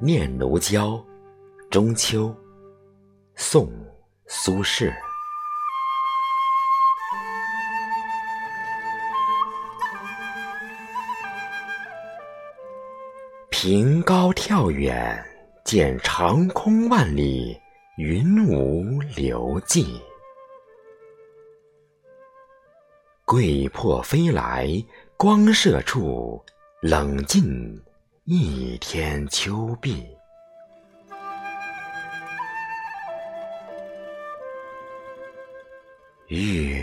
[0.00, 0.90] 念奴娇·
[1.70, 2.32] 中秋，
[3.34, 3.66] 宋·
[4.28, 4.94] 苏轼。
[13.50, 15.20] 凭高眺远，
[15.64, 17.60] 见长空万里，
[17.96, 20.00] 云无留迹。
[23.24, 24.68] 桂魄飞来，
[25.16, 26.40] 光射处，
[26.82, 27.82] 冷静
[28.30, 30.06] 一天秋碧。
[36.26, 36.36] 欲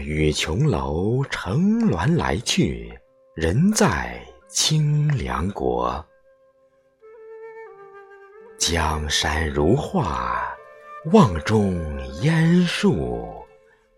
[0.04, 2.92] 与琼楼乘鸾来去，
[3.36, 6.04] 人在清凉国。
[8.58, 10.52] 江山如画，
[11.14, 11.80] 望中
[12.24, 13.46] 烟树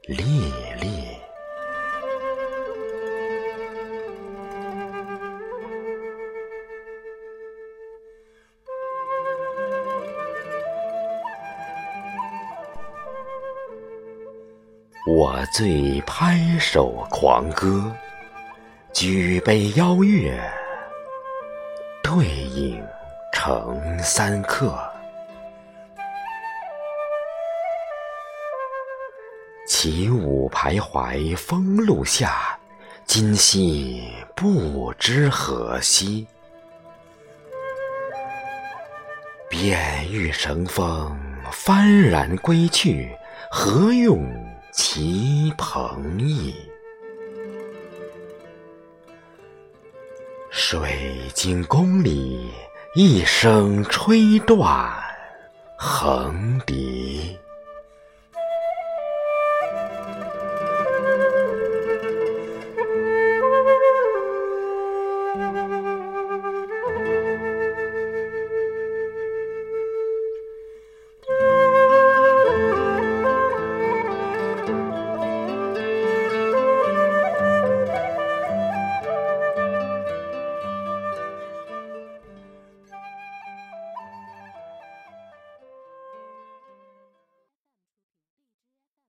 [0.02, 0.52] 历
[0.82, 1.08] 历。
[15.09, 17.89] 我醉拍手狂歌，
[18.91, 20.38] 举杯邀月，
[22.03, 22.86] 对影
[23.31, 24.78] 成三客。
[29.66, 32.59] 起舞徘徊风露下，
[33.05, 36.28] 今夕不知何夕。
[39.50, 41.17] 便欲乘风
[41.50, 43.17] 幡然归去，
[43.50, 44.45] 何用？
[44.80, 46.53] 齐彭邑，
[50.52, 52.47] 水晶宫里
[52.94, 54.88] 一声吹断
[55.75, 57.27] 横笛。